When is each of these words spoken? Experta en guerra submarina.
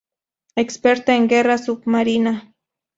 Experta 0.55 1.15
en 1.15 1.27
guerra 1.29 1.59
submarina. 1.59 2.55